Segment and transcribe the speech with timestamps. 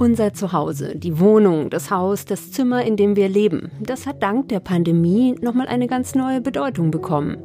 [0.00, 4.48] Unser Zuhause, die Wohnung, das Haus, das Zimmer, in dem wir leben, das hat dank
[4.48, 7.36] der Pandemie nochmal eine ganz neue Bedeutung bekommen.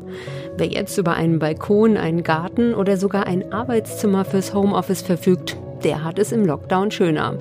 [0.56, 6.04] Wer jetzt über einen Balkon, einen Garten oder sogar ein Arbeitszimmer fürs Homeoffice verfügt, der
[6.04, 7.40] hat es im Lockdown schöner.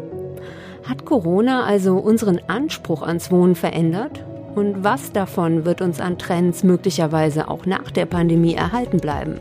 [0.85, 4.25] Hat Corona also unseren Anspruch ans Wohnen verändert?
[4.55, 9.41] Und was davon wird uns an Trends möglicherweise auch nach der Pandemie erhalten bleiben?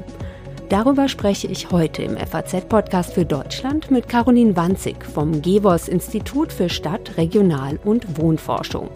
[0.71, 6.70] Darüber spreche ich heute im FAZ-Podcast für Deutschland mit Caroline Wanzig vom GEWOS Institut für
[6.70, 8.89] Stadt-, Regional- und Wohnforschung.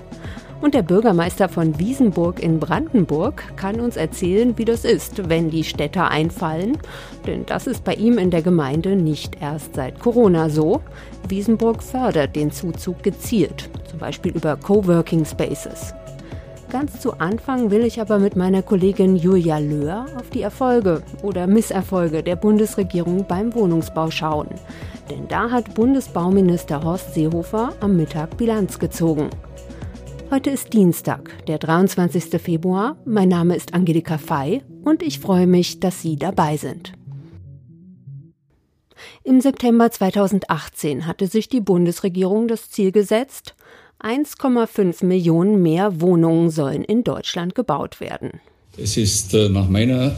[0.61, 5.65] Und der Bürgermeister von Wiesenburg in Brandenburg kann uns erzählen, wie das ist, wenn die
[5.65, 6.77] Städter einfallen.
[7.27, 10.81] Denn das ist bei ihm in der Gemeinde nicht erst seit Corona so.
[11.27, 15.93] Wiesenburg fördert den Zuzug gezielt, zum Beispiel über Coworking Spaces.
[16.69, 21.47] Ganz zu Anfang will ich aber mit meiner Kollegin Julia Löhr auf die Erfolge oder
[21.47, 24.49] Misserfolge der Bundesregierung beim Wohnungsbau schauen.
[25.09, 29.29] Denn da hat Bundesbauminister Horst Seehofer am Mittag Bilanz gezogen.
[30.31, 32.41] Heute ist Dienstag, der 23.
[32.41, 32.97] Februar.
[33.05, 36.93] Mein Name ist Angelika Fey und ich freue mich, dass Sie dabei sind.
[39.23, 43.55] Im September 2018 hatte sich die Bundesregierung das Ziel gesetzt,
[44.01, 48.41] 1,5 Millionen mehr Wohnungen sollen in Deutschland gebaut werden.
[48.77, 50.15] Es ist äh, nach meiner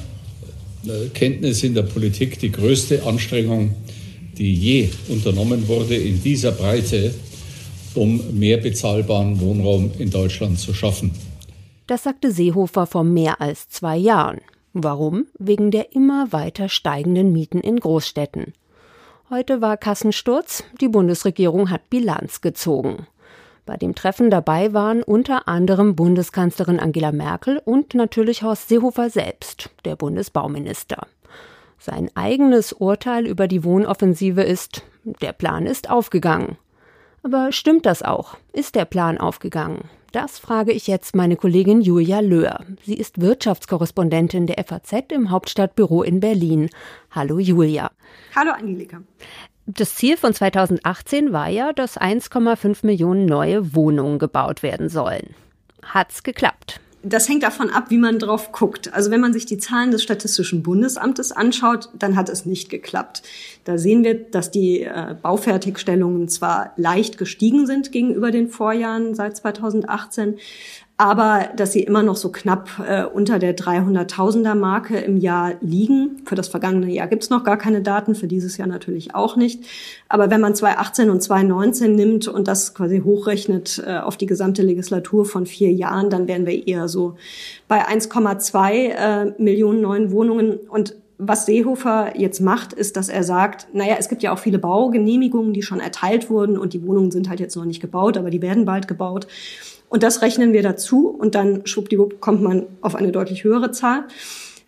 [0.86, 3.76] äh, Kenntnis in der Politik die größte Anstrengung,
[4.38, 7.14] die je unternommen wurde in dieser Breite,
[7.94, 11.12] um mehr bezahlbaren Wohnraum in Deutschland zu schaffen.
[11.88, 14.40] Das sagte Seehofer vor mehr als zwei Jahren.
[14.74, 15.26] Warum?
[15.40, 18.54] Wegen der immer weiter steigenden Mieten in Großstädten.
[19.30, 23.08] Heute war Kassensturz, die Bundesregierung hat Bilanz gezogen.
[23.68, 29.70] Bei dem Treffen dabei waren unter anderem Bundeskanzlerin Angela Merkel und natürlich Horst Seehofer selbst,
[29.84, 31.06] der Bundesbauminister.
[31.78, 34.84] Sein eigenes Urteil über die Wohnoffensive ist,
[35.22, 36.58] der Plan ist aufgegangen.
[37.24, 38.38] Aber stimmt das auch?
[38.54, 39.90] Ist der Plan aufgegangen?
[40.14, 42.62] Das frage ich jetzt meine Kollegin Julia Löhr.
[42.84, 46.70] Sie ist Wirtschaftskorrespondentin der FAZ im Hauptstadtbüro in Berlin.
[47.12, 47.92] Hallo Julia.
[48.34, 49.02] Hallo Angelika.
[49.70, 55.36] Das Ziel von 2018 war ja, dass 1,5 Millionen neue Wohnungen gebaut werden sollen.
[55.84, 56.80] Hat's geklappt?
[57.04, 58.94] Das hängt davon ab, wie man drauf guckt.
[58.94, 63.24] Also wenn man sich die Zahlen des Statistischen Bundesamtes anschaut, dann hat es nicht geklappt.
[63.66, 69.38] Da sehen wir, dass die äh, Baufertigstellungen zwar leicht gestiegen sind gegenüber den Vorjahren seit
[69.38, 70.38] 2018,
[71.00, 76.24] aber dass sie immer noch so knapp äh, unter der 300.000er Marke im Jahr liegen.
[76.26, 79.64] Für das vergangene Jahr gibt's noch gar keine Daten, für dieses Jahr natürlich auch nicht.
[80.10, 84.64] Aber wenn man 2018 und 2019 nimmt und das quasi hochrechnet äh, auf die gesamte
[84.64, 87.16] Legislatur von vier Jahren, dann wären wir eher so
[87.68, 90.58] bei 1,2 äh, Millionen neuen Wohnungen.
[90.68, 94.58] Und was Seehofer jetzt macht, ist, dass er sagt, naja, es gibt ja auch viele
[94.58, 98.32] Baugenehmigungen, die schon erteilt wurden und die Wohnungen sind halt jetzt noch nicht gebaut, aber
[98.32, 99.28] die werden bald gebaut.
[99.90, 104.04] Und das rechnen wir dazu und dann schwuppdiwupp kommt man auf eine deutlich höhere Zahl.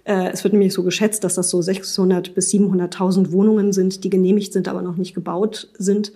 [0.06, 4.10] Äh, es wird nämlich so geschätzt, dass das so 600 bis 700.000 Wohnungen sind, die
[4.10, 6.14] genehmigt sind, aber noch nicht gebaut sind.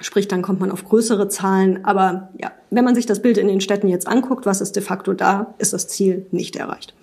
[0.00, 1.84] Sprich, dann kommt man auf größere Zahlen.
[1.84, 4.82] Aber ja, wenn man sich das Bild in den Städten jetzt anguckt, was ist de
[4.82, 6.94] facto da, ist das Ziel nicht erreicht.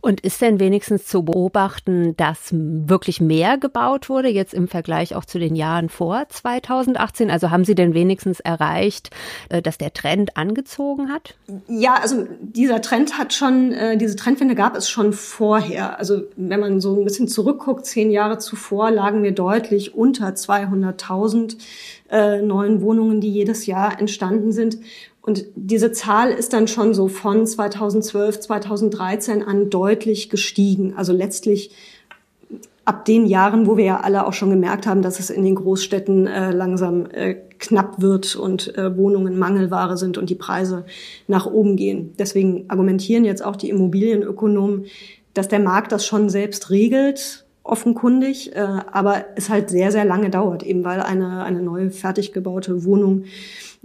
[0.00, 5.24] Und ist denn wenigstens zu beobachten, dass wirklich mehr gebaut wurde, jetzt im Vergleich auch
[5.24, 7.30] zu den Jahren vor 2018?
[7.30, 9.10] Also haben Sie denn wenigstens erreicht,
[9.48, 11.34] äh, dass der Trend angezogen hat?
[11.68, 15.98] Ja, also dieser Trend hat schon, äh, diese Trendwende gab es schon vorher.
[15.98, 21.56] Also wenn man so ein bisschen zurückguckt, zehn Jahre zuvor lagen wir deutlich unter 200.000
[22.10, 24.78] äh, neuen Wohnungen, die jedes Jahr entstanden sind.
[25.28, 30.94] Und diese Zahl ist dann schon so von 2012, 2013 an deutlich gestiegen.
[30.96, 31.70] Also letztlich
[32.86, 35.56] ab den Jahren, wo wir ja alle auch schon gemerkt haben, dass es in den
[35.56, 40.86] Großstädten äh, langsam äh, knapp wird und äh, Wohnungen Mangelware sind und die Preise
[41.26, 42.14] nach oben gehen.
[42.18, 44.86] Deswegen argumentieren jetzt auch die Immobilienökonomen,
[45.34, 50.30] dass der Markt das schon selbst regelt, offenkundig, äh, aber es halt sehr, sehr lange
[50.30, 53.24] dauert, eben weil eine, eine neue fertig gebaute Wohnung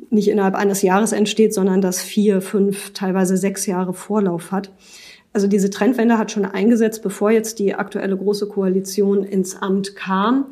[0.09, 4.71] nicht innerhalb eines Jahres entsteht, sondern das vier, fünf, teilweise sechs Jahre Vorlauf hat.
[5.33, 10.45] Also diese Trendwende hat schon eingesetzt, bevor jetzt die aktuelle große Koalition ins Amt kam.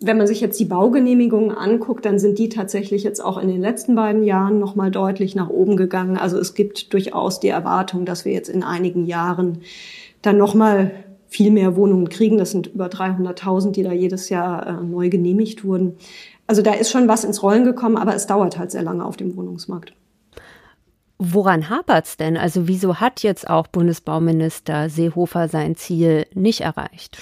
[0.00, 3.60] Wenn man sich jetzt die Baugenehmigungen anguckt, dann sind die tatsächlich jetzt auch in den
[3.60, 6.16] letzten beiden Jahren nochmal deutlich nach oben gegangen.
[6.16, 9.58] Also es gibt durchaus die Erwartung, dass wir jetzt in einigen Jahren
[10.20, 10.90] dann nochmal
[11.34, 12.38] viel mehr Wohnungen kriegen.
[12.38, 15.96] Das sind über 300.000, die da jedes Jahr äh, neu genehmigt wurden.
[16.46, 19.16] Also da ist schon was ins Rollen gekommen, aber es dauert halt sehr lange auf
[19.16, 19.94] dem Wohnungsmarkt.
[21.18, 22.36] Woran hapert's denn?
[22.36, 27.18] Also wieso hat jetzt auch Bundesbauminister Seehofer sein Ziel nicht erreicht?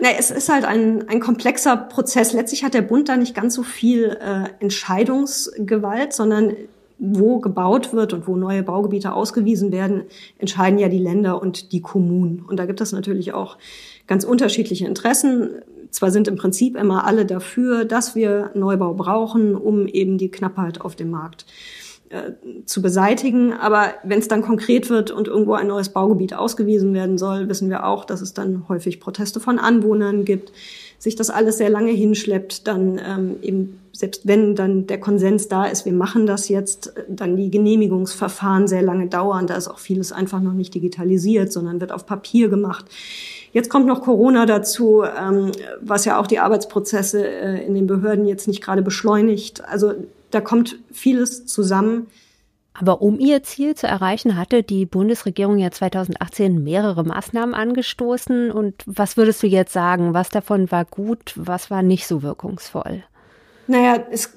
[0.00, 2.32] Na, es ist halt ein, ein komplexer Prozess.
[2.32, 6.56] Letztlich hat der Bund da nicht ganz so viel äh, Entscheidungsgewalt, sondern
[7.04, 10.04] wo gebaut wird und wo neue Baugebiete ausgewiesen werden,
[10.38, 12.44] entscheiden ja die Länder und die Kommunen.
[12.46, 13.58] Und da gibt es natürlich auch
[14.06, 15.50] ganz unterschiedliche Interessen.
[15.90, 20.80] Zwar sind im Prinzip immer alle dafür, dass wir Neubau brauchen, um eben die Knappheit
[20.80, 21.44] auf dem Markt
[22.10, 22.34] äh,
[22.66, 23.52] zu beseitigen.
[23.52, 27.68] Aber wenn es dann konkret wird und irgendwo ein neues Baugebiet ausgewiesen werden soll, wissen
[27.68, 30.52] wir auch, dass es dann häufig Proteste von Anwohnern gibt,
[31.00, 35.66] sich das alles sehr lange hinschleppt, dann ähm, eben selbst wenn dann der Konsens da
[35.66, 39.46] ist, wir machen das jetzt, dann die Genehmigungsverfahren sehr lange dauern.
[39.46, 42.86] Da ist auch vieles einfach noch nicht digitalisiert, sondern wird auf Papier gemacht.
[43.52, 48.26] Jetzt kommt noch Corona dazu, ähm, was ja auch die Arbeitsprozesse äh, in den Behörden
[48.26, 49.62] jetzt nicht gerade beschleunigt.
[49.68, 49.92] Also
[50.30, 52.06] da kommt vieles zusammen.
[52.72, 58.50] Aber um ihr Ziel zu erreichen, hatte die Bundesregierung ja 2018 mehrere Maßnahmen angestoßen.
[58.50, 60.14] Und was würdest du jetzt sagen?
[60.14, 63.04] Was davon war gut, was war nicht so wirkungsvoll?
[63.66, 64.30] Naja, es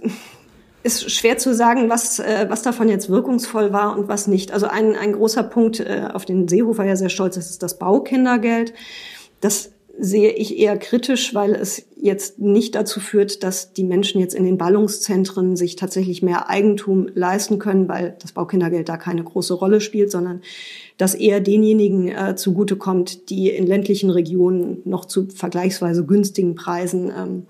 [0.85, 4.51] ist schwer zu sagen, was, äh, was davon jetzt wirkungsvoll war und was nicht.
[4.51, 7.79] Also ein, ein großer Punkt, äh, auf den Seehofer ja sehr stolz ist, ist das
[7.79, 8.73] Baukindergeld.
[9.41, 14.35] Das sehe ich eher kritisch, weil es jetzt nicht dazu führt, dass die Menschen jetzt
[14.35, 19.55] in den Ballungszentren sich tatsächlich mehr Eigentum leisten können, weil das Baukindergeld da keine große
[19.55, 20.41] Rolle spielt, sondern
[20.97, 27.45] dass eher denjenigen äh, zugutekommt, die in ländlichen Regionen noch zu vergleichsweise günstigen Preisen ähm,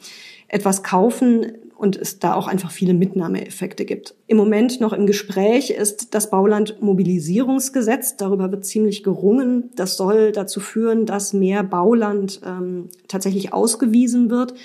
[0.47, 1.51] etwas kaufen
[1.85, 4.15] und es da auch einfach viele Mitnahmeeffekte gibt.
[4.25, 8.17] Im Moment noch im Gespräch ist das Baulandmobilisierungsgesetz.
[8.17, 9.69] Darüber wird ziemlich gerungen.
[9.75, 14.55] Das soll dazu führen, dass mehr Bauland ähm, tatsächlich ausgewiesen wird.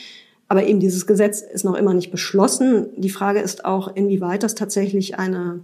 [0.48, 2.86] Aber eben dieses Gesetz ist noch immer nicht beschlossen.
[2.96, 5.60] Die Frage ist auch, inwieweit das tatsächlich eine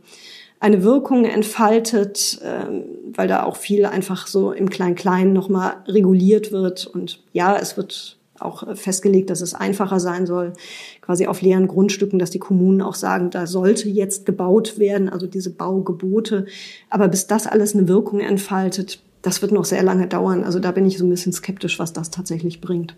[0.58, 6.86] eine Wirkung entfaltet, ähm, weil da auch viel einfach so im Klein-Klein nochmal reguliert wird.
[6.86, 10.52] Und ja, es wird auch festgelegt, dass es einfacher sein soll,
[11.00, 15.26] quasi auf leeren Grundstücken, dass die Kommunen auch sagen, da sollte jetzt gebaut werden, also
[15.26, 16.46] diese Baugebote.
[16.90, 20.44] Aber bis das alles eine Wirkung entfaltet, das wird noch sehr lange dauern.
[20.44, 22.94] Also da bin ich so ein bisschen skeptisch, was das tatsächlich bringt.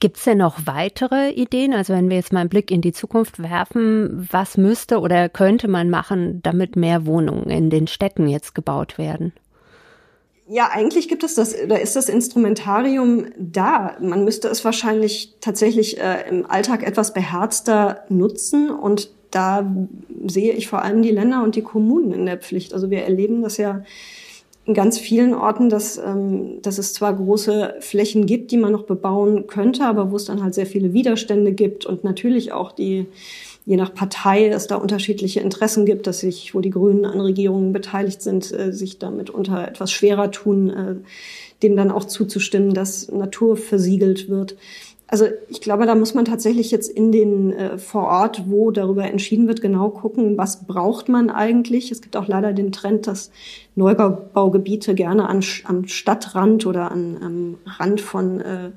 [0.00, 1.72] Gibt es denn noch weitere Ideen?
[1.72, 5.68] Also wenn wir jetzt mal einen Blick in die Zukunft werfen, was müsste oder könnte
[5.68, 9.32] man machen, damit mehr Wohnungen in den Städten jetzt gebaut werden?
[10.46, 13.96] Ja, eigentlich gibt es das, da ist das Instrumentarium da.
[14.00, 19.74] Man müsste es wahrscheinlich tatsächlich äh, im Alltag etwas beherzter nutzen und da
[20.26, 22.74] sehe ich vor allem die Länder und die Kommunen in der Pflicht.
[22.74, 23.84] Also wir erleben das ja
[24.66, 28.84] in ganz vielen Orten, dass, ähm, dass es zwar große Flächen gibt, die man noch
[28.84, 33.06] bebauen könnte, aber wo es dann halt sehr viele Widerstände gibt und natürlich auch die
[33.66, 37.72] je nach Partei es da unterschiedliche Interessen gibt, dass sich, wo die Grünen an Regierungen
[37.72, 40.96] beteiligt sind, äh, sich damit unter etwas schwerer tun, äh,
[41.62, 44.56] dem dann auch zuzustimmen, dass Natur versiegelt wird.
[45.14, 49.04] Also ich glaube, da muss man tatsächlich jetzt in den äh, vor Ort, wo darüber
[49.04, 51.92] entschieden wird, genau gucken, was braucht man eigentlich.
[51.92, 53.30] Es gibt auch leider den Trend, dass
[53.76, 58.70] Neubaugebiete gerne an, am Stadtrand oder an, am Rand von äh,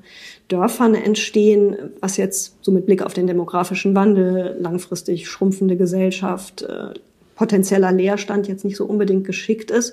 [0.46, 6.94] Dörfern entstehen, was jetzt so mit Blick auf den demografischen Wandel, langfristig schrumpfende Gesellschaft, äh,
[7.34, 9.92] potenzieller Leerstand jetzt nicht so unbedingt geschickt ist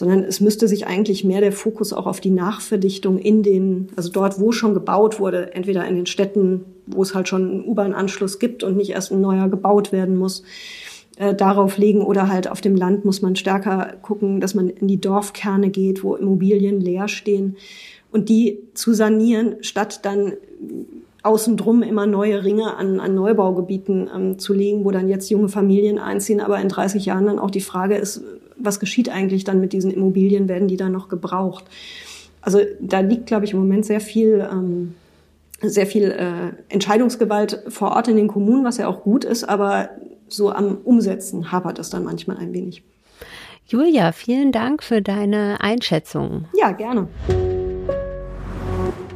[0.00, 4.10] sondern es müsste sich eigentlich mehr der Fokus auch auf die Nachverdichtung in den, also
[4.10, 8.38] dort, wo schon gebaut wurde, entweder in den Städten, wo es halt schon einen U-Bahn-Anschluss
[8.38, 10.42] gibt und nicht erst ein neuer gebaut werden muss,
[11.18, 14.88] äh, darauf legen oder halt auf dem Land muss man stärker gucken, dass man in
[14.88, 17.58] die Dorfkerne geht, wo Immobilien leer stehen
[18.10, 20.32] und die zu sanieren, statt dann
[21.22, 25.50] außen drum immer neue Ringe an, an Neubaugebieten ähm, zu legen, wo dann jetzt junge
[25.50, 28.24] Familien einziehen, aber in 30 Jahren dann auch die Frage ist,
[28.62, 30.48] was geschieht eigentlich dann mit diesen Immobilien?
[30.48, 31.64] Werden die dann noch gebraucht?
[32.42, 34.94] Also da liegt, glaube ich, im Moment sehr viel, ähm,
[35.60, 39.90] sehr viel äh, Entscheidungsgewalt vor Ort in den Kommunen, was ja auch gut ist, aber
[40.28, 42.82] so am Umsetzen hapert es dann manchmal ein wenig.
[43.66, 46.46] Julia, vielen Dank für deine Einschätzung.
[46.54, 47.08] Ja, gerne.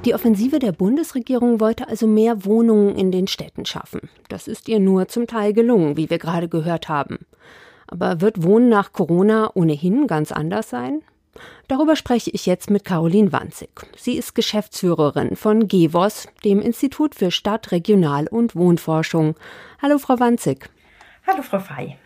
[0.05, 4.11] Die Offensive der Bundesregierung wollte also mehr Wohnungen in den Städten schaffen.
[4.29, 7.21] Das ist ihr nur zum Teil gelungen, wie wir gerade gehört haben.
[7.87, 11.03] Aber wird Wohnen nach Corona ohnehin ganz anders sein?
[11.69, 13.71] Darüber spreche ich jetzt mit Caroline Wanzig.
[13.97, 19.35] Sie ist Geschäftsführerin von GEWOS, dem Institut für Stadt-, Regional- und Wohnforschung.
[19.83, 20.69] Hallo, Frau Wanzig.
[21.27, 21.97] Hallo, Frau Fey.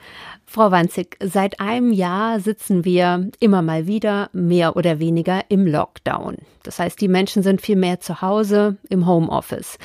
[0.46, 6.36] Frau Wanzig, seit einem Jahr sitzen wir immer mal wieder mehr oder weniger im Lockdown.
[6.62, 9.78] Das heißt, die Menschen sind viel mehr zu Hause im Homeoffice.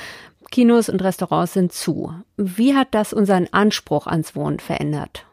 [0.50, 2.14] Kinos und Restaurants sind zu.
[2.36, 5.26] Wie hat das unseren Anspruch ans Wohnen verändert?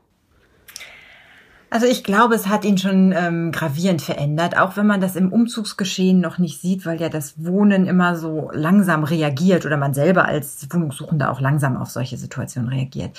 [1.74, 5.32] Also ich glaube, es hat ihn schon ähm, gravierend verändert, auch wenn man das im
[5.32, 10.26] Umzugsgeschehen noch nicht sieht, weil ja das Wohnen immer so langsam reagiert oder man selber
[10.26, 13.18] als Wohnungssuchender auch langsam auf solche Situationen reagiert.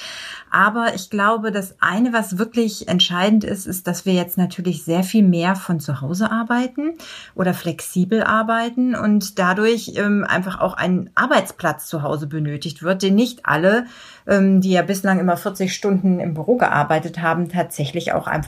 [0.50, 5.02] Aber ich glaube, das eine, was wirklich entscheidend ist, ist, dass wir jetzt natürlich sehr
[5.02, 6.92] viel mehr von zu Hause arbeiten
[7.34, 13.14] oder flexibel arbeiten und dadurch ähm, einfach auch ein Arbeitsplatz zu Hause benötigt wird, den
[13.14, 13.86] nicht alle
[14.26, 18.41] ähm, die ja bislang immer 40 Stunden im Büro gearbeitet haben, tatsächlich auch einfach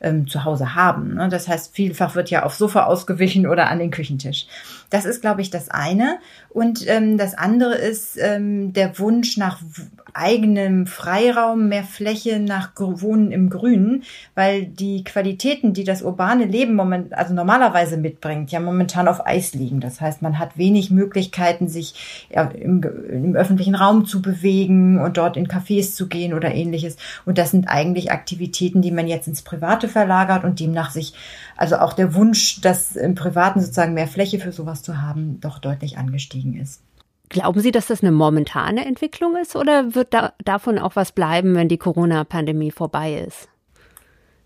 [0.00, 1.14] ähm, zu Hause haben.
[1.14, 1.28] Ne?
[1.28, 4.46] Das heißt, vielfach wird ja auf Sofa ausgewichen oder an den Küchentisch.
[4.90, 6.18] Das ist, glaube ich, das eine.
[6.50, 9.58] Und ähm, das andere ist ähm, der Wunsch nach
[10.14, 14.02] eigenem Freiraum, mehr Fläche, nach Wohnen im Grünen,
[14.34, 19.54] weil die Qualitäten, die das urbane Leben moment, also normalerweise mitbringt, ja momentan auf Eis
[19.54, 19.80] liegen.
[19.80, 25.16] Das heißt, man hat wenig Möglichkeiten, sich ja, im, im öffentlichen Raum zu bewegen und
[25.16, 26.96] dort in Cafés zu gehen oder ähnliches.
[27.24, 31.14] Und das sind eigentlich Aktivitäten, die man jetzt ins Private verlagert und demnach sich
[31.56, 35.58] also auch der Wunsch, dass im Privaten sozusagen mehr Fläche für sowas zu haben, doch
[35.58, 36.82] deutlich angestiegen ist.
[37.30, 41.54] Glauben Sie, dass das eine momentane Entwicklung ist oder wird da davon auch was bleiben,
[41.54, 43.48] wenn die Corona-Pandemie vorbei ist?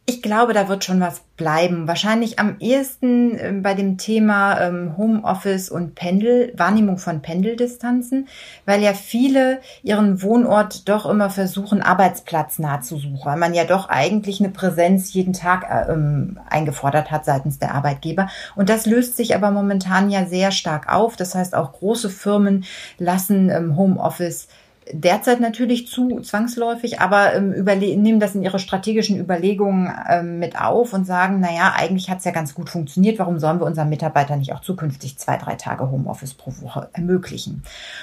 [0.08, 1.88] Ich glaube, da wird schon was bleiben.
[1.88, 8.28] Wahrscheinlich am ehesten äh, bei dem Thema ähm, Homeoffice und Pendel, Wahrnehmung von Pendeldistanzen,
[8.66, 13.88] weil ja viele ihren Wohnort doch immer versuchen, arbeitsplatznah zu suchen, weil man ja doch
[13.88, 18.28] eigentlich eine Präsenz jeden Tag äh, ähm, eingefordert hat seitens der Arbeitgeber.
[18.54, 21.16] Und das löst sich aber momentan ja sehr stark auf.
[21.16, 22.64] Das heißt, auch große Firmen
[22.98, 24.46] lassen ähm, Homeoffice
[24.92, 27.64] derzeit natürlich zu zwangsläufig, aber ähm,
[28.02, 32.24] nehmen das in ihre strategischen Überlegungen ähm, mit auf und sagen, na ja, eigentlich hat's
[32.24, 35.90] ja ganz gut funktioniert, warum sollen wir unseren Mitarbeitern nicht auch zukünftig zwei, drei Tage
[35.90, 37.62] Homeoffice pro Woche ermöglichen?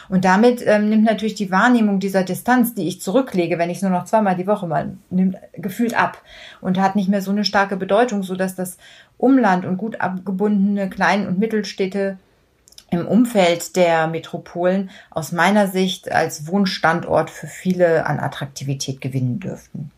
[0.10, 3.84] Und damit ähm, nimmt natürlich die Wahrnehmung dieser Distanz, die ich zurücklege, wenn ich es
[3.84, 6.22] nur noch zweimal die Woche mal nimmt, gefühlt ab
[6.60, 8.78] und hat nicht mehr so eine starke Bedeutung, so dass das
[9.18, 12.18] Umland und gut abgebundene Klein- und Mittelstädte
[12.94, 19.92] im Umfeld der Metropolen aus meiner Sicht als Wohnstandort für viele an Attraktivität gewinnen dürften.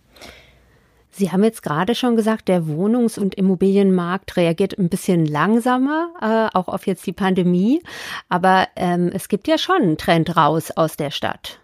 [1.11, 6.57] Sie haben jetzt gerade schon gesagt, der Wohnungs- und Immobilienmarkt reagiert ein bisschen langsamer, äh,
[6.57, 7.81] auch auf jetzt die Pandemie.
[8.27, 11.59] Aber ähm, es gibt ja schon einen Trend raus aus der Stadt.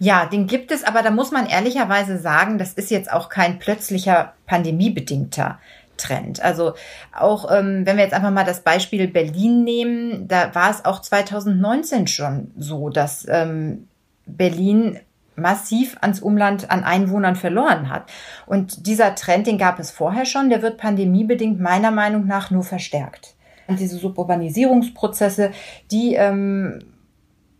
[0.00, 3.58] Ja, den gibt es, aber da muss man ehrlicherweise sagen, das ist jetzt auch kein
[3.58, 5.58] plötzlicher pandemiebedingter
[5.98, 6.42] Trend.
[6.42, 6.74] Also
[7.12, 11.00] auch ähm, wenn wir jetzt einfach mal das Beispiel Berlin nehmen, da war es auch
[11.00, 13.88] 2019 schon so, dass ähm,
[14.26, 14.98] Berlin
[15.38, 18.10] massiv ans Umland an Einwohnern verloren hat.
[18.46, 22.64] Und dieser Trend, den gab es vorher schon, der wird pandemiebedingt meiner Meinung nach nur
[22.64, 23.34] verstärkt.
[23.66, 25.52] Und diese Suburbanisierungsprozesse,
[25.90, 26.80] die ähm,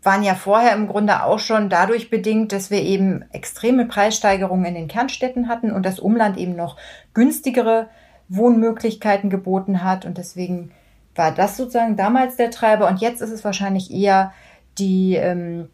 [0.01, 4.73] waren ja vorher im Grunde auch schon dadurch bedingt, dass wir eben extreme Preissteigerungen in
[4.73, 6.77] den Kernstädten hatten und das Umland eben noch
[7.13, 7.89] günstigere
[8.29, 10.05] Wohnmöglichkeiten geboten hat.
[10.05, 10.71] Und deswegen
[11.15, 12.87] war das sozusagen damals der Treiber.
[12.87, 14.31] Und jetzt ist es wahrscheinlich eher
[14.77, 15.69] die, ähm,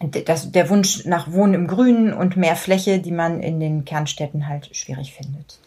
[0.00, 4.48] das, der Wunsch nach Wohnen im Grünen und mehr Fläche, die man in den Kernstädten
[4.48, 5.58] halt schwierig findet.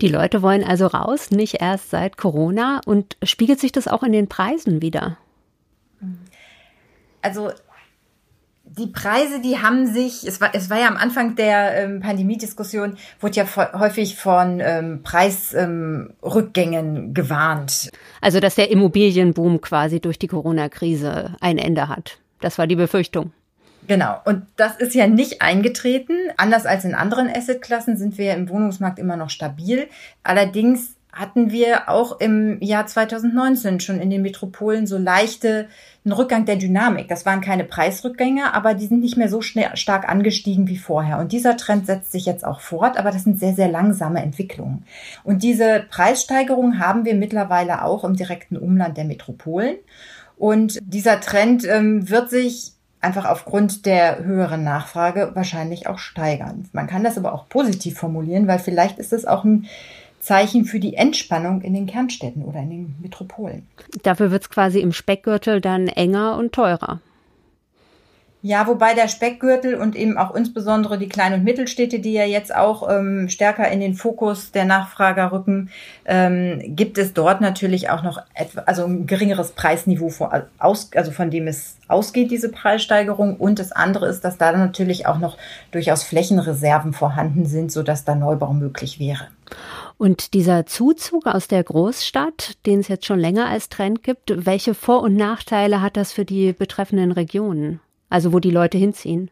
[0.00, 2.80] Die Leute wollen also raus, nicht erst seit Corona.
[2.84, 5.16] Und spiegelt sich das auch in den Preisen wieder?
[7.22, 7.50] Also
[8.78, 12.96] die Preise, die haben sich, es war, es war ja am Anfang der ähm, Pandemie-Diskussion,
[13.20, 13.46] wurde ja
[13.78, 17.90] häufig von ähm, Preisrückgängen ähm, gewarnt.
[18.20, 22.18] Also, dass der Immobilienboom quasi durch die Corona-Krise ein Ende hat.
[22.40, 23.32] Das war die Befürchtung.
[23.86, 24.20] Genau.
[24.24, 26.16] Und das ist ja nicht eingetreten.
[26.36, 29.88] Anders als in anderen Assetklassen sind wir ja im Wohnungsmarkt immer noch stabil.
[30.22, 35.66] Allerdings hatten wir auch im Jahr 2019 schon in den Metropolen so leichte
[36.04, 37.08] einen Rückgang der Dynamik.
[37.08, 41.18] Das waren keine Preisrückgänge, aber die sind nicht mehr so schnell, stark angestiegen wie vorher.
[41.18, 44.84] Und dieser Trend setzt sich jetzt auch fort, aber das sind sehr, sehr langsame Entwicklungen.
[45.24, 49.76] Und diese Preissteigerung haben wir mittlerweile auch im direkten Umland der Metropolen.
[50.36, 56.68] Und dieser Trend ähm, wird sich einfach aufgrund der höheren Nachfrage wahrscheinlich auch steigern.
[56.72, 59.66] Man kann das aber auch positiv formulieren, weil vielleicht ist es auch ein
[60.20, 63.66] Zeichen für die Entspannung in den Kernstädten oder in den Metropolen.
[64.02, 67.00] Dafür wird es quasi im Speckgürtel dann enger und teurer.
[68.46, 72.54] Ja, wobei der Speckgürtel und eben auch insbesondere die Klein- und Mittelstädte, die ja jetzt
[72.54, 75.70] auch ähm, stärker in den Fokus der Nachfrager rücken,
[76.04, 80.28] ähm, gibt es dort natürlich auch noch etwa, also ein geringeres Preisniveau von,
[80.60, 83.34] aus, also von dem es ausgeht, diese Preissteigerung.
[83.34, 85.38] Und das andere ist, dass da natürlich auch noch
[85.72, 89.26] durchaus Flächenreserven vorhanden sind, sodass da Neubau möglich wäre.
[89.98, 94.74] Und dieser Zuzug aus der Großstadt, den es jetzt schon länger als Trend gibt, welche
[94.74, 97.80] Vor- und Nachteile hat das für die betreffenden Regionen?
[98.10, 99.30] Also wo die Leute hinziehen?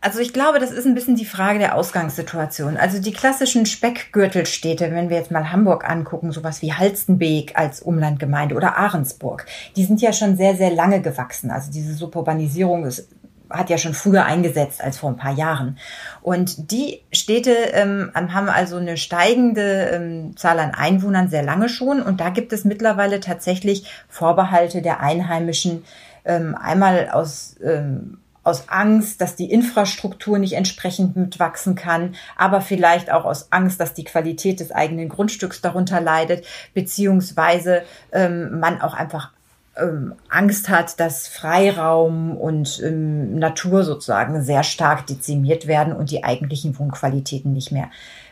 [0.00, 2.76] Also ich glaube, das ist ein bisschen die Frage der Ausgangssituation.
[2.76, 8.54] Also die klassischen Speckgürtelstädte, wenn wir jetzt mal Hamburg angucken, sowas wie Halstenbeek als Umlandgemeinde
[8.54, 11.50] oder Ahrensburg, die sind ja schon sehr, sehr lange gewachsen.
[11.50, 13.08] Also diese Suburbanisierung ist
[13.50, 15.78] hat ja schon früher eingesetzt als vor ein paar Jahren.
[16.22, 22.02] Und die Städte ähm, haben also eine steigende ähm, Zahl an Einwohnern sehr lange schon.
[22.02, 25.84] Und da gibt es mittlerweile tatsächlich Vorbehalte der Einheimischen,
[26.24, 33.12] ähm, einmal aus ähm, aus Angst, dass die Infrastruktur nicht entsprechend mitwachsen kann, aber vielleicht
[33.12, 38.94] auch aus Angst, dass die Qualität des eigenen Grundstücks darunter leidet, beziehungsweise ähm, man auch
[38.94, 39.32] einfach
[39.78, 46.24] ähm, Angst hat, dass Freiraum und ähm, Natur sozusagen sehr stark dezimiert werden und die
[46.24, 47.90] eigentlichen Wohnqualitäten nicht mehr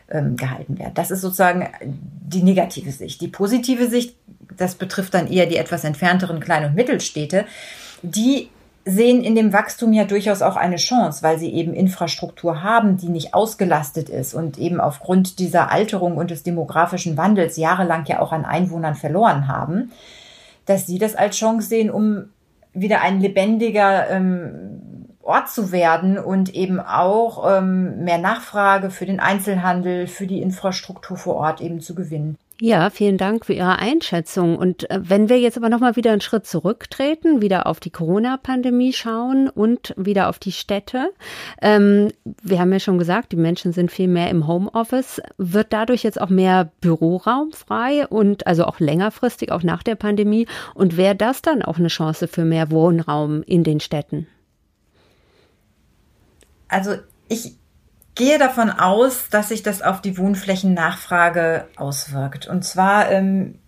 [0.09, 0.95] ähm, gehalten werden.
[0.95, 3.21] Das ist sozusagen die negative Sicht.
[3.21, 4.17] Die positive Sicht,
[4.57, 7.45] das betrifft dann eher die etwas entfernteren Klein- und Mittelstädte,
[8.03, 8.49] die
[8.89, 13.09] sehen in dem Wachstum ja durchaus auch eine Chance, weil sie eben Infrastruktur haben, die
[13.09, 18.31] nicht ausgelastet ist und eben aufgrund dieser Alterung und des demografischen Wandels jahrelang ja auch
[18.31, 19.91] an Einwohnern verloren haben,
[20.67, 22.31] dass sie das als Chance sehen, um
[22.75, 24.83] wieder ein lebendiger ähm,
[25.27, 31.17] Ort zu werden und eben auch ähm, mehr Nachfrage für den Einzelhandel, für die Infrastruktur
[31.17, 32.39] vor Ort eben zu gewinnen.
[32.59, 34.57] Ja, vielen Dank für Ihre Einschätzung.
[34.57, 38.95] Und äh, wenn wir jetzt aber nochmal wieder einen Schritt zurücktreten, wieder auf die Corona-Pandemie
[38.95, 41.11] schauen und wieder auf die Städte.
[41.61, 45.21] Ähm, wir haben ja schon gesagt, die Menschen sind viel mehr im Homeoffice.
[45.37, 50.47] Wird dadurch jetzt auch mehr Büroraum frei und also auch längerfristig, auch nach der Pandemie?
[50.73, 54.29] Und wäre das dann auch eine Chance für mehr Wohnraum in den Städten?
[56.69, 56.97] Also
[57.29, 57.57] ich
[58.15, 62.49] gehe davon aus, dass sich das auf die Wohnflächennachfrage auswirkt.
[62.49, 63.59] Und zwar ähm,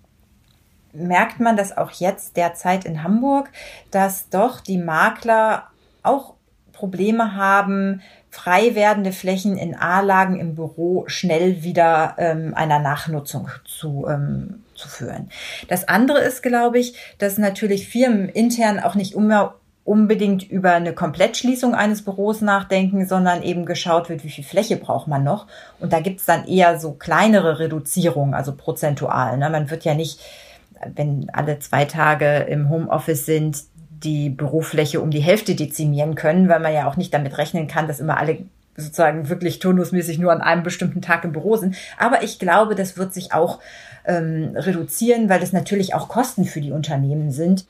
[0.92, 3.50] merkt man das auch jetzt derzeit in Hamburg,
[3.90, 5.68] dass doch die Makler
[6.02, 6.34] auch
[6.72, 14.06] Probleme haben, frei werdende Flächen in A-Lagen im Büro schnell wieder ähm, einer Nachnutzung zu,
[14.08, 15.30] ähm, zu führen.
[15.68, 19.56] Das andere ist, glaube ich, dass natürlich Firmen intern auch nicht immer
[19.88, 25.08] unbedingt über eine Komplettschließung eines Büros nachdenken, sondern eben geschaut wird, wie viel Fläche braucht
[25.08, 25.46] man noch.
[25.80, 29.38] Und da gibt's dann eher so kleinere Reduzierungen, also prozentual.
[29.38, 29.48] Ne?
[29.48, 30.20] Man wird ja nicht,
[30.94, 33.64] wenn alle zwei Tage im Homeoffice sind,
[34.04, 37.88] die Bürofläche um die Hälfte dezimieren können, weil man ja auch nicht damit rechnen kann,
[37.88, 38.40] dass immer alle
[38.76, 41.76] sozusagen wirklich turnusmäßig nur an einem bestimmten Tag im Büro sind.
[41.98, 43.58] Aber ich glaube, das wird sich auch
[44.04, 47.66] ähm, reduzieren, weil das natürlich auch Kosten für die Unternehmen sind.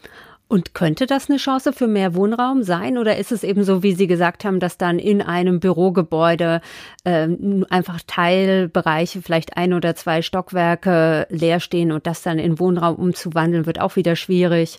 [0.49, 2.97] Und könnte das eine Chance für mehr Wohnraum sein?
[2.97, 6.63] Oder ist es eben so, wie Sie gesagt haben, dass dann in einem Bürogebäude
[7.05, 7.29] äh,
[7.69, 13.67] einfach Teilbereiche, vielleicht ein oder zwei Stockwerke leer stehen und das dann in Wohnraum umzuwandeln,
[13.67, 14.79] wird auch wieder schwierig?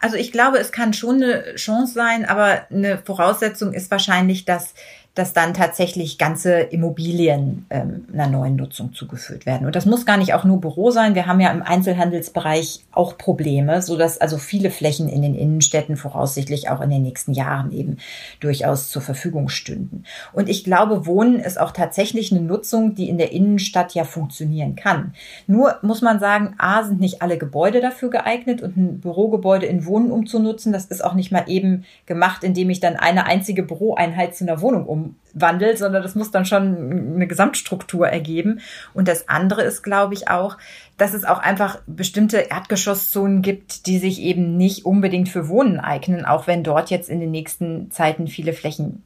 [0.00, 4.74] Also ich glaube, es kann schon eine Chance sein, aber eine Voraussetzung ist wahrscheinlich, dass
[5.18, 9.66] dass dann tatsächlich ganze Immobilien ähm, einer neuen Nutzung zugeführt werden.
[9.66, 11.16] Und das muss gar nicht auch nur Büro sein.
[11.16, 15.96] Wir haben ja im Einzelhandelsbereich auch Probleme, so dass also viele Flächen in den Innenstädten
[15.96, 17.96] voraussichtlich auch in den nächsten Jahren eben
[18.38, 20.04] durchaus zur Verfügung stünden.
[20.32, 24.76] Und ich glaube, Wohnen ist auch tatsächlich eine Nutzung, die in der Innenstadt ja funktionieren
[24.76, 25.14] kann.
[25.48, 29.84] Nur muss man sagen, A, sind nicht alle Gebäude dafür geeignet und ein Bürogebäude in
[29.84, 34.36] Wohnen umzunutzen, das ist auch nicht mal eben gemacht, indem ich dann eine einzige Büroeinheit
[34.36, 38.60] zu einer Wohnung um wandelt, sondern das muss dann schon eine Gesamtstruktur ergeben.
[38.94, 40.58] Und das andere ist, glaube ich, auch,
[40.96, 46.24] dass es auch einfach bestimmte Erdgeschosszonen gibt, die sich eben nicht unbedingt für Wohnen eignen,
[46.24, 49.02] auch wenn dort jetzt in den nächsten Zeiten viele Flächen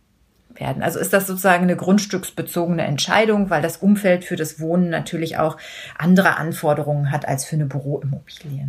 [0.54, 0.82] werden.
[0.82, 5.56] Also ist das sozusagen eine grundstücksbezogene Entscheidung, weil das Umfeld für das Wohnen natürlich auch
[5.98, 8.68] andere Anforderungen hat als für eine Büroimmobilie.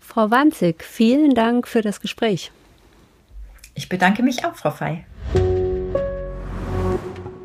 [0.00, 2.50] Frau Wanzig, vielen Dank für das Gespräch.
[3.74, 5.04] Ich bedanke mich auch, Frau Fey.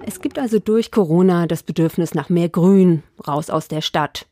[0.03, 4.25] Es gibt also durch Corona das Bedürfnis nach mehr Grün, raus aus der Stadt.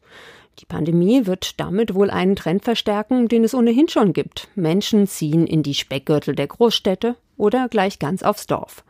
[0.59, 4.49] Die Pandemie wird damit wohl einen Trend verstärken, den es ohnehin schon gibt.
[4.55, 8.83] Menschen ziehen in die Speckgürtel der Großstädte oder gleich ganz aufs Dorf.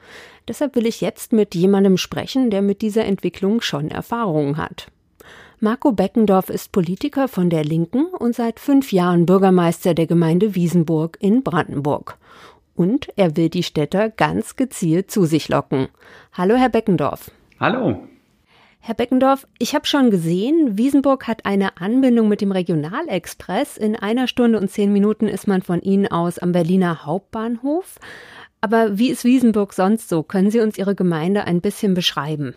[0.47, 4.87] Deshalb will ich jetzt mit jemandem sprechen, der mit dieser Entwicklung schon Erfahrungen hat.
[5.59, 11.17] Marco Beckendorf ist Politiker von der Linken und seit fünf Jahren Bürgermeister der Gemeinde Wiesenburg
[11.19, 12.17] in Brandenburg
[12.79, 15.89] und er will die Städter ganz gezielt zu sich locken.
[16.31, 17.29] Hallo, Herr Beckendorf.
[17.59, 18.07] Hallo.
[18.79, 23.75] Herr Beckendorf, ich habe schon gesehen, Wiesenburg hat eine Anbindung mit dem Regionalexpress.
[23.75, 27.99] In einer Stunde und zehn Minuten ist man von Ihnen aus am Berliner Hauptbahnhof.
[28.61, 30.23] Aber wie ist Wiesenburg sonst so?
[30.23, 32.55] Können Sie uns Ihre Gemeinde ein bisschen beschreiben?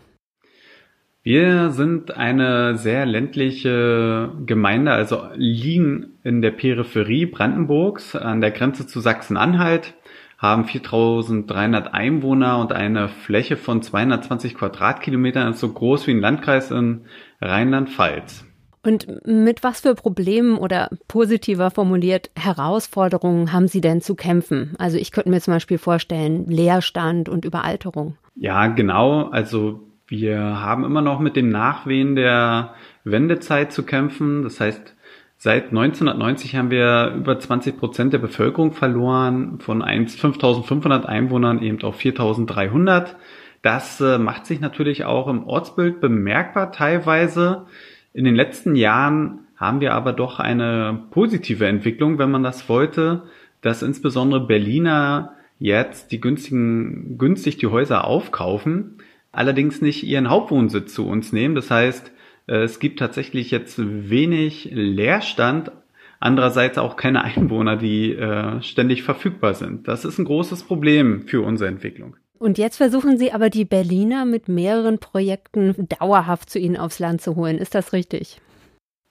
[1.25, 8.87] Wir sind eine sehr ländliche Gemeinde, also liegen in der Peripherie Brandenburgs an der Grenze
[8.87, 9.95] zu Sachsen-Anhalt
[10.43, 16.73] haben 4300 Einwohner und eine Fläche von 220 Quadratkilometern, ist so groß wie ein Landkreis
[16.73, 17.03] in
[17.41, 18.45] Rheinland-Pfalz.
[18.85, 24.75] Und mit was für Problemen oder positiver formuliert Herausforderungen haben Sie denn zu kämpfen?
[24.77, 28.17] Also ich könnte mir zum Beispiel vorstellen, Leerstand und Überalterung.
[28.35, 29.29] Ja, genau.
[29.29, 32.75] Also wir haben immer noch mit den Nachwehen der
[33.05, 34.43] Wendezeit zu kämpfen.
[34.43, 34.97] Das heißt,
[35.45, 41.99] Seit 1990 haben wir über 20 Prozent der Bevölkerung verloren, von 5.500 Einwohnern eben auf
[41.99, 43.17] 4.300.
[43.61, 47.67] Das äh, macht sich natürlich auch im Ortsbild bemerkbar teilweise.
[48.13, 53.25] In den letzten Jahren haben wir aber doch eine positive Entwicklung, wenn man das wollte,
[53.63, 58.99] dass insbesondere Berliner jetzt die günstigen, günstig die Häuser aufkaufen,
[59.33, 61.57] allerdings nicht ihren Hauptwohnsitz zu uns nehmen.
[61.57, 62.13] Das heißt,
[62.47, 65.73] es gibt tatsächlich jetzt wenig Leerstand,
[66.21, 69.89] andererseits auch keine Einwohner, die äh, ständig verfügbar sind.
[69.89, 72.17] Das ist ein großes Problem für unsere Entwicklung.
[72.39, 77.21] Und jetzt versuchen Sie aber die Berliner mit mehreren Projekten dauerhaft zu Ihnen aufs Land
[77.21, 77.57] zu holen.
[77.57, 78.41] Ist das richtig?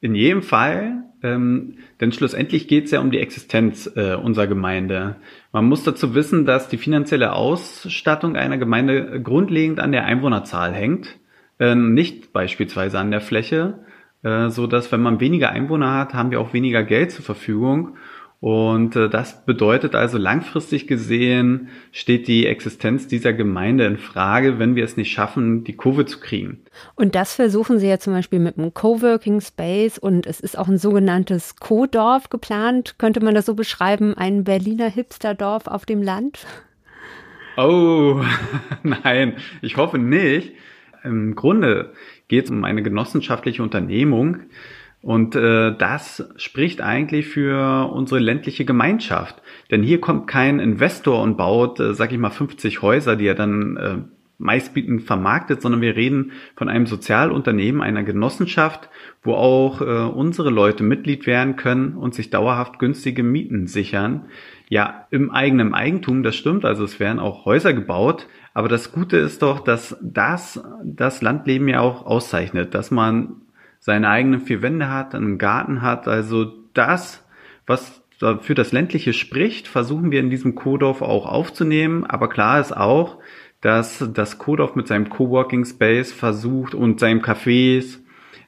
[0.01, 5.17] In jedem Fall, ähm, denn schlussendlich geht es ja um die Existenz äh, unserer Gemeinde.
[5.53, 11.19] Man muss dazu wissen, dass die finanzielle Ausstattung einer Gemeinde grundlegend an der Einwohnerzahl hängt.
[11.61, 13.75] Äh, nicht beispielsweise an der Fläche,
[14.23, 17.97] äh, so dass wenn man weniger Einwohner hat, haben wir auch weniger Geld zur Verfügung.
[18.39, 24.75] Und äh, das bedeutet also langfristig gesehen steht die Existenz dieser Gemeinde in Frage, wenn
[24.75, 26.63] wir es nicht schaffen, die Kurve zu kriegen.
[26.95, 30.67] Und das versuchen Sie ja zum Beispiel mit einem Coworking Space und es ist auch
[30.67, 32.95] ein sogenanntes Co-Dorf geplant.
[32.97, 34.15] Könnte man das so beschreiben?
[34.15, 36.39] Ein Berliner Hipsterdorf auf dem Land?
[37.55, 38.19] Oh,
[38.81, 40.53] nein, ich hoffe nicht
[41.03, 41.93] im Grunde
[42.27, 44.37] geht es um eine genossenschaftliche Unternehmung.
[45.01, 49.41] Und äh, das spricht eigentlich für unsere ländliche Gemeinschaft.
[49.71, 53.33] Denn hier kommt kein Investor und baut, äh, sag ich mal, 50 Häuser, die er
[53.35, 53.95] dann äh,
[54.41, 58.89] meistbietend vermarktet, sondern wir reden von einem Sozialunternehmen, einer Genossenschaft,
[59.23, 64.25] wo auch äh, unsere Leute Mitglied werden können und sich dauerhaft günstige Mieten sichern.
[64.67, 69.17] Ja, im eigenen Eigentum, das stimmt, also es werden auch Häuser gebaut, aber das Gute
[69.17, 73.41] ist doch, dass das das Landleben ja auch auszeichnet, dass man
[73.79, 76.07] seine eigenen vier Wände hat, einen Garten hat.
[76.07, 77.25] Also das,
[77.65, 78.01] was
[78.41, 82.05] für das Ländliche spricht, versuchen wir in diesem Kodorf auch aufzunehmen.
[82.05, 83.17] Aber klar ist auch,
[83.61, 87.99] dass das Kodorf mit seinem Coworking Space versucht und seinem Cafés,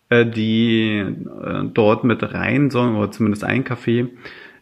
[0.09, 4.09] äh, die äh, dort mit rein sollen, oder zumindest ein Café,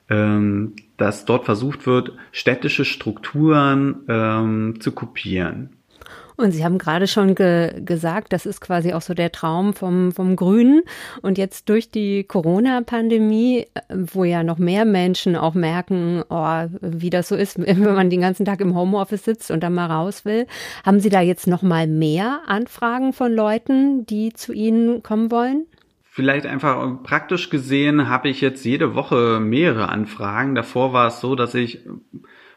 [0.09, 5.71] ähm, dass dort versucht wird, städtische Strukturen ähm, zu kopieren.
[6.37, 10.11] Und Sie haben gerade schon ge gesagt, das ist quasi auch so der Traum vom,
[10.11, 10.81] vom Grünen.
[11.21, 17.09] Und jetzt durch die Corona-Pandemie, äh, wo ja noch mehr Menschen auch merken, oh, wie
[17.09, 20.25] das so ist, wenn man den ganzen Tag im Homeoffice sitzt und dann mal raus
[20.25, 20.47] will,
[20.85, 25.65] haben Sie da jetzt noch mal mehr Anfragen von Leuten, die zu Ihnen kommen wollen?
[26.13, 30.55] Vielleicht einfach praktisch gesehen habe ich jetzt jede Woche mehrere Anfragen.
[30.55, 31.85] Davor war es so, dass ich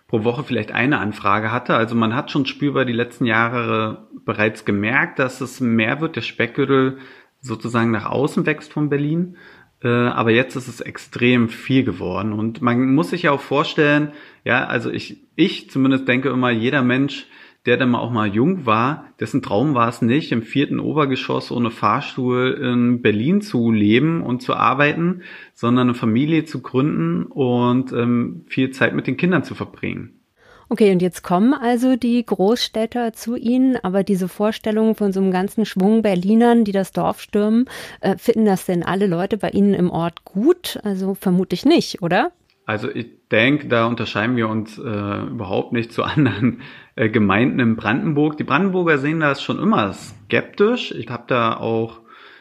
[0.09, 1.77] pro Woche vielleicht eine Anfrage hatte.
[1.77, 6.23] Also man hat schon spürbar die letzten Jahre bereits gemerkt, dass es mehr wird, der
[6.23, 6.99] Speckgürtel
[7.39, 9.37] sozusagen nach außen wächst von Berlin.
[9.85, 12.33] Äh, aber jetzt ist es extrem viel geworden.
[12.33, 14.11] Und man muss sich ja auch vorstellen,
[14.43, 17.29] ja, also ich, ich zumindest denke immer, jeder Mensch
[17.67, 21.51] der dann mal auch mal jung war, dessen Traum war es nicht, im vierten Obergeschoss
[21.51, 25.23] ohne Fahrstuhl in Berlin zu leben und zu arbeiten,
[25.55, 30.21] sondern eine Familie zu gründen und ähm, viel Zeit mit den Kindern zu verbringen.
[30.69, 35.31] Okay, und jetzt kommen also die Großstädter zu Ihnen, aber diese Vorstellung von so einem
[35.31, 37.67] ganzen Schwung Berlinern, die das Dorf stürmen,
[38.01, 40.79] äh, finden das denn alle Leute bei Ihnen im Ort gut?
[40.83, 42.33] Also vermutlich nicht, oder?
[42.67, 46.63] Also ich denke, da unterscheiden wir uns äh, überhaupt nicht zu anderen
[46.97, 48.37] äh, Gemeinden in Brandenburg.
[48.37, 50.93] Die Brandenburger sehen das schon immer skeptisch.
[50.93, 52.01] Ich habe da auch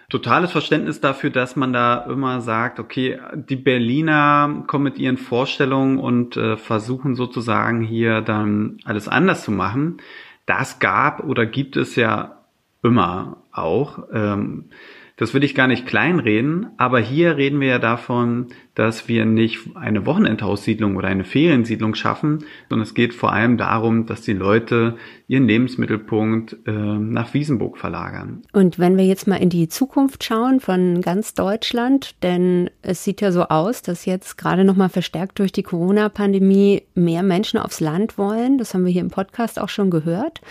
[0.09, 5.97] totales Verständnis dafür, dass man da immer sagt, okay, die Berliner kommen mit ihren Vorstellungen
[5.97, 9.97] und äh, versuchen sozusagen hier dann alles anders zu machen.
[10.45, 12.43] Das gab oder gibt es ja
[12.83, 14.03] immer auch.
[14.13, 14.65] Ähm,
[15.17, 19.59] das will ich gar nicht kleinreden, aber hier reden wir ja davon, dass wir nicht
[19.75, 24.97] eine Wochenendhaussiedlung oder eine Feriensiedlung schaffen, sondern es geht vor allem darum, dass die Leute
[25.27, 28.41] ihren Lebensmittelpunkt äh, nach Wiesenburg verlagern.
[28.53, 33.21] Und wenn wir jetzt mal in die Zukunft schauen von ganz Deutschland, denn es sieht
[33.21, 37.79] ja so aus, dass jetzt gerade noch mal verstärkt durch die Corona-Pandemie mehr Menschen aufs
[37.79, 38.57] Land wollen.
[38.57, 40.41] Das haben wir hier im Podcast auch schon gehört.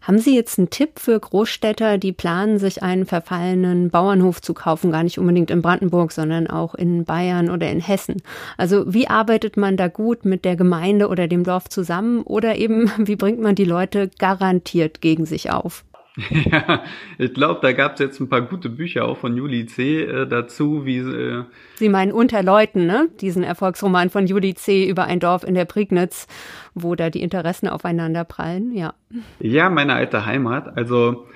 [0.00, 4.90] Haben Sie jetzt einen Tipp für Großstädter, die planen, sich einen verfallenen Bauernhof zu kaufen,
[4.90, 8.22] gar nicht unbedingt in Brandenburg, sondern auch in Bayern oder in Hessen?
[8.56, 12.90] Also wie arbeitet man da gut mit der Gemeinde oder dem Dorf zusammen oder eben
[12.98, 15.84] wie bringt man die Leute garantiert gegen sich auf?
[16.30, 16.82] Ja,
[17.18, 20.02] ich glaube, da gab es jetzt ein paar gute Bücher auch von Juli C.
[20.02, 21.44] Äh, dazu, wie äh
[21.76, 23.08] Sie meinen Unter Leuten, ne?
[23.20, 24.88] Diesen Erfolgsroman von Juli C.
[24.88, 26.26] über ein Dorf in der Prignitz,
[26.74, 28.94] wo da die Interessen aufeinander prallen, ja.
[29.38, 30.76] Ja, meine alte Heimat.
[30.76, 31.26] Also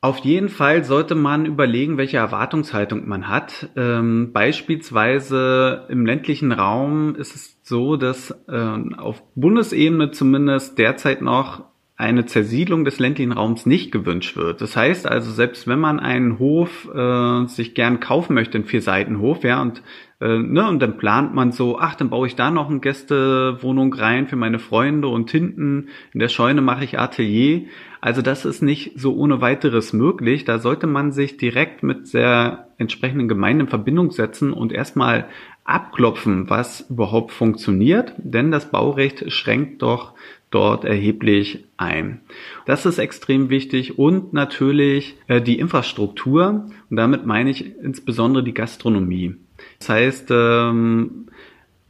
[0.00, 3.68] auf jeden Fall sollte man überlegen, welche Erwartungshaltung man hat.
[3.76, 11.71] Ähm, beispielsweise im ländlichen Raum ist es so, dass äh, auf Bundesebene zumindest derzeit noch
[12.02, 14.60] eine Zersiedlung des ländlichen Raums nicht gewünscht wird.
[14.60, 19.44] Das heißt also, selbst wenn man einen Hof äh, sich gern kaufen möchte, einen Vierseitenhof,
[19.44, 19.82] ja, und
[20.20, 23.92] äh, ne, und dann plant man so, ach, dann baue ich da noch eine Gästewohnung
[23.94, 27.62] rein für meine Freunde und hinten in der Scheune mache ich Atelier.
[28.00, 30.44] Also das ist nicht so ohne weiteres möglich.
[30.44, 35.26] Da sollte man sich direkt mit der entsprechenden Gemeinde in Verbindung setzen und erstmal
[35.64, 40.14] abklopfen, was überhaupt funktioniert, denn das Baurecht schränkt doch
[40.54, 42.20] dort erheblich ein.
[42.66, 48.54] Das ist extrem wichtig und natürlich äh, die Infrastruktur und damit meine ich insbesondere die
[48.54, 49.36] Gastronomie.
[49.78, 51.26] Das heißt, ähm,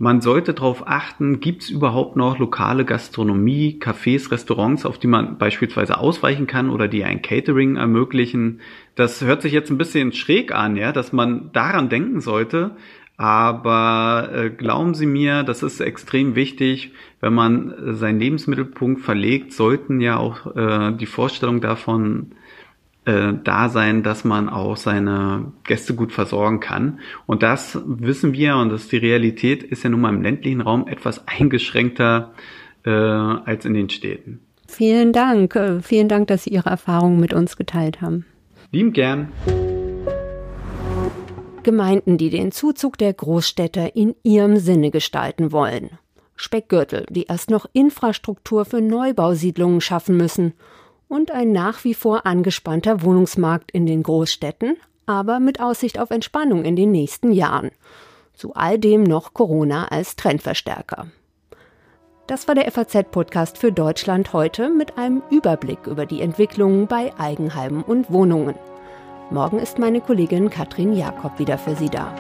[0.03, 5.39] man sollte darauf achten, gibt es überhaupt noch lokale Gastronomie, Cafés, Restaurants, auf die man
[5.39, 8.63] beispielsweise ausweichen kann oder die ein Catering ermöglichen.
[8.97, 12.73] Das hört sich jetzt ein bisschen schräg an, ja, dass man daran denken sollte.
[13.17, 20.01] Aber äh, glauben Sie mir, das ist extrem wichtig, wenn man seinen Lebensmittelpunkt verlegt, sollten
[20.01, 22.33] ja auch äh, die Vorstellung davon
[23.05, 27.01] äh, da sein, dass man auch seine Gäste gut versorgen kann.
[27.27, 30.61] Und das wissen wir und das ist die Realität, ist ja nun mal im ländlichen
[30.61, 32.33] Raum etwas eingeschränkter
[32.85, 34.41] äh, als in den Städten.
[34.69, 35.55] Vielen Dank.
[35.55, 38.25] Äh, vielen Dank, dass Sie Ihre Erfahrungen mit uns geteilt haben.
[38.71, 39.29] Lieben gern.
[41.63, 45.99] Gemeinden, die den Zuzug der Großstädter in ihrem Sinne gestalten wollen.
[46.37, 50.55] Speckgürtel, die erst noch Infrastruktur für Neubausiedlungen schaffen müssen
[51.09, 56.65] und ein nach wie vor angespannter Wohnungsmarkt in den Großstädten, aber mit Aussicht auf Entspannung
[56.65, 57.71] in den nächsten Jahren.
[58.35, 61.09] Zu all dem noch Corona als Trendverstärker.
[62.27, 67.83] Das war der FAZ-Podcast für Deutschland heute mit einem Überblick über die Entwicklungen bei Eigenheimen
[67.83, 68.55] und Wohnungen.
[69.33, 72.15] Morgen ist meine Kollegin Katrin Jakob wieder für Sie da.